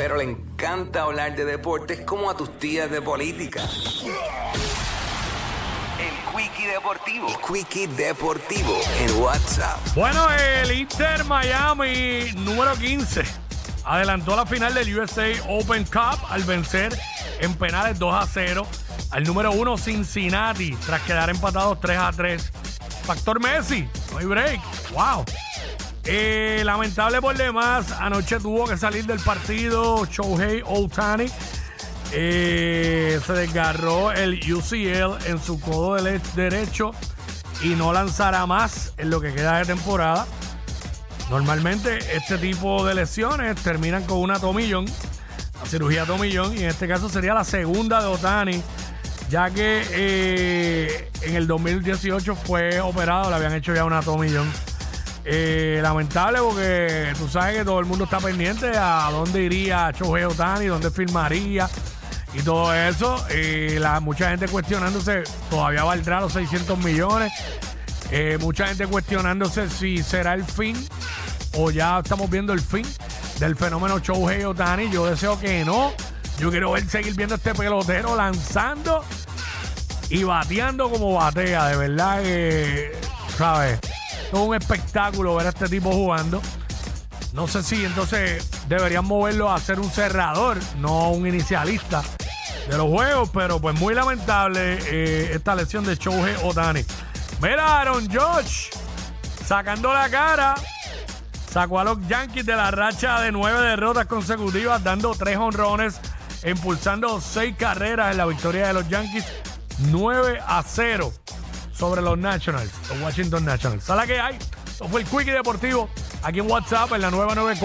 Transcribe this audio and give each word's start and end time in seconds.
pero 0.00 0.16
le 0.16 0.24
encanta 0.24 1.02
hablar 1.02 1.36
de 1.36 1.44
deportes 1.44 2.00
como 2.06 2.30
a 2.30 2.34
tus 2.34 2.58
tías 2.58 2.90
de 2.90 3.02
política. 3.02 3.60
El 5.98 6.34
Quickie 6.34 6.68
Deportivo. 6.68 7.28
El 7.28 7.36
Quickie 7.36 7.86
Deportivo 7.86 8.80
en 8.98 9.20
WhatsApp. 9.20 9.78
Bueno, 9.94 10.26
el 10.30 10.72
Inter 10.72 11.22
Miami 11.24 12.32
número 12.34 12.72
15 12.76 13.24
adelantó 13.84 14.36
la 14.36 14.46
final 14.46 14.72
del 14.72 14.98
USA 14.98 15.26
Open 15.50 15.84
Cup 15.84 16.18
al 16.30 16.44
vencer 16.44 16.98
en 17.40 17.54
penales 17.54 17.98
2 17.98 18.14
a 18.14 18.26
0 18.26 18.66
al 19.10 19.24
número 19.24 19.52
1 19.52 19.76
Cincinnati 19.76 20.74
tras 20.86 21.02
quedar 21.02 21.28
empatados 21.28 21.78
3 21.78 21.98
a 21.98 22.10
3. 22.10 22.52
Factor 23.04 23.38
Messi, 23.38 23.86
no 24.12 24.16
hay 24.16 24.24
break. 24.24 24.60
Wow. 24.94 25.26
Eh, 26.12 26.62
lamentable 26.64 27.20
por 27.20 27.36
demás, 27.36 27.92
anoche 27.92 28.40
tuvo 28.40 28.66
que 28.66 28.76
salir 28.76 29.06
del 29.06 29.20
partido 29.20 30.04
Shohei 30.06 30.60
Ohtani. 30.66 31.26
Eh, 32.12 33.20
se 33.24 33.32
desgarró 33.32 34.10
el 34.10 34.40
UCL 34.52 35.24
en 35.28 35.40
su 35.40 35.60
codo 35.60 35.94
dele- 35.94 36.20
derecho 36.34 36.90
y 37.62 37.68
no 37.76 37.92
lanzará 37.92 38.44
más 38.46 38.92
en 38.96 39.10
lo 39.10 39.20
que 39.20 39.32
queda 39.32 39.58
de 39.58 39.66
temporada. 39.66 40.26
Normalmente 41.30 41.98
este 42.16 42.38
tipo 42.38 42.84
de 42.84 42.96
lesiones 42.96 43.54
terminan 43.62 44.02
con 44.02 44.18
una 44.18 44.40
tomillón, 44.40 44.86
la 45.62 45.66
cirugía 45.70 46.04
tomillón, 46.06 46.56
y 46.58 46.64
en 46.64 46.70
este 46.70 46.88
caso 46.88 47.08
sería 47.08 47.34
la 47.34 47.44
segunda 47.44 48.00
de 48.00 48.06
Otani, 48.08 48.60
ya 49.28 49.48
que 49.50 49.86
eh, 49.92 51.08
en 51.22 51.36
el 51.36 51.46
2018 51.46 52.34
fue 52.34 52.80
operado, 52.80 53.30
le 53.30 53.36
habían 53.36 53.54
hecho 53.54 53.72
ya 53.72 53.84
una 53.84 54.00
tomillón. 54.02 54.50
Eh, 55.24 55.80
lamentable 55.82 56.38
porque 56.38 57.12
tú 57.18 57.28
sabes 57.28 57.58
que 57.58 57.64
todo 57.64 57.78
el 57.78 57.86
mundo 57.86 58.04
está 58.04 58.18
pendiente 58.18 58.72
a 58.74 59.10
dónde 59.10 59.42
iría 59.42 59.90
Shohei 59.92 60.24
Otani, 60.24 60.66
dónde 60.66 60.90
firmaría 60.90 61.68
y 62.32 62.42
todo 62.42 62.74
eso. 62.74 63.22
Eh, 63.30 63.76
la, 63.80 64.00
mucha 64.00 64.30
gente 64.30 64.48
cuestionándose, 64.48 65.24
todavía 65.50 65.84
valdrá 65.84 66.20
los 66.20 66.32
600 66.32 66.78
millones. 66.78 67.32
Eh, 68.10 68.38
mucha 68.40 68.66
gente 68.66 68.86
cuestionándose 68.86 69.68
si 69.68 70.02
será 70.02 70.34
el 70.34 70.44
fin 70.44 70.76
o 71.56 71.70
ya 71.70 72.00
estamos 72.00 72.28
viendo 72.28 72.52
el 72.52 72.60
fin 72.60 72.86
del 73.38 73.56
fenómeno 73.56 73.98
Shohei 73.98 74.44
Otani. 74.44 74.90
Yo 74.90 75.06
deseo 75.06 75.38
que 75.38 75.64
no. 75.64 75.92
Yo 76.38 76.50
quiero 76.50 76.72
ver 76.72 76.88
seguir 76.88 77.14
viendo 77.14 77.34
este 77.34 77.54
pelotero 77.54 78.16
lanzando 78.16 79.04
y 80.08 80.24
bateando 80.24 80.90
como 80.90 81.14
batea. 81.14 81.68
De 81.68 81.76
verdad 81.76 82.22
que, 82.22 82.92
¿sabes? 83.36 83.78
Todo 84.30 84.44
un 84.44 84.54
espectáculo 84.54 85.36
ver 85.36 85.46
a 85.46 85.48
este 85.50 85.68
tipo 85.68 85.92
jugando. 85.92 86.40
No 87.32 87.46
sé 87.46 87.62
si 87.62 87.84
entonces 87.84 88.48
deberían 88.68 89.04
moverlo 89.04 89.50
a 89.50 89.58
ser 89.58 89.78
un 89.78 89.90
cerrador, 89.90 90.58
no 90.78 91.10
un 91.10 91.26
inicialista 91.26 92.02
de 92.68 92.76
los 92.76 92.88
juegos, 92.88 93.30
pero 93.32 93.60
pues 93.60 93.78
muy 93.78 93.94
lamentable 93.94 94.78
eh, 94.86 95.32
esta 95.34 95.54
lesión 95.54 95.84
de 95.84 95.96
Shohei 95.96 96.34
Otani. 96.42 96.84
Mira, 97.40 97.80
Aaron 97.80 98.08
George 98.10 98.70
sacando 99.46 99.92
la 99.92 100.08
cara, 100.08 100.54
sacó 101.50 101.80
a 101.80 101.84
los 101.84 101.98
Yankees 102.06 102.46
de 102.46 102.54
la 102.54 102.70
racha 102.70 103.20
de 103.20 103.32
nueve 103.32 103.60
derrotas 103.60 104.06
consecutivas, 104.06 104.82
dando 104.82 105.14
tres 105.14 105.36
honrones, 105.36 106.00
impulsando 106.44 107.20
seis 107.20 107.56
carreras 107.56 108.10
en 108.12 108.18
la 108.18 108.26
victoria 108.26 108.68
de 108.68 108.72
los 108.74 108.88
Yankees, 108.88 109.24
9 109.88 110.40
a 110.46 110.62
0 110.62 111.12
sobre 111.80 112.02
los 112.02 112.18
Nationals, 112.18 112.70
los 112.90 113.00
Washington 113.00 113.42
Nationals. 113.42 113.84
¿Sabes 113.84 114.06
qué 114.06 114.20
hay? 114.20 114.36
Esto 114.66 114.86
fue 114.86 115.00
el 115.00 115.06
Quickie 115.06 115.32
Deportivo 115.32 115.88
aquí 116.22 116.40
en 116.40 116.50
WhatsApp 116.50 116.92
en 116.92 117.00
la 117.00 117.10
nueva 117.10 117.34
94. 117.34 117.56